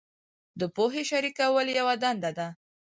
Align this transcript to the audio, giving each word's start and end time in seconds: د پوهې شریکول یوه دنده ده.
د 0.59 0.61
پوهې 0.75 1.03
شریکول 1.09 1.67
یوه 1.79 1.93
دنده 2.03 2.31
ده. 2.37 2.47